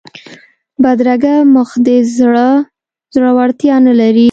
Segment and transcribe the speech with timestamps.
[0.83, 2.47] بدرنګه مخ د زړه
[3.13, 4.19] زړورتیا نه لري